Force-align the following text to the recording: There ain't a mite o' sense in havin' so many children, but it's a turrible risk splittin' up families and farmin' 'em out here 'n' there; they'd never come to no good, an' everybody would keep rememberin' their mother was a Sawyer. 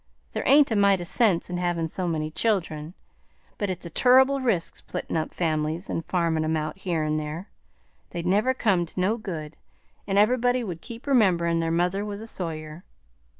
There 0.33 0.41
ain't 0.47 0.71
a 0.71 0.75
mite 0.75 0.99
o' 0.99 1.03
sense 1.03 1.47
in 1.47 1.57
havin' 1.57 1.87
so 1.87 2.07
many 2.07 2.31
children, 2.31 2.95
but 3.59 3.69
it's 3.69 3.85
a 3.85 3.89
turrible 3.91 4.41
risk 4.41 4.77
splittin' 4.77 5.15
up 5.15 5.31
families 5.31 5.91
and 5.91 6.03
farmin' 6.07 6.43
'em 6.43 6.57
out 6.57 6.79
here 6.79 7.03
'n' 7.03 7.17
there; 7.17 7.51
they'd 8.09 8.25
never 8.25 8.55
come 8.55 8.87
to 8.87 8.99
no 8.99 9.15
good, 9.17 9.55
an' 10.07 10.17
everybody 10.17 10.63
would 10.63 10.81
keep 10.81 11.05
rememberin' 11.05 11.59
their 11.59 11.69
mother 11.69 12.03
was 12.03 12.19
a 12.19 12.25
Sawyer. 12.25 12.83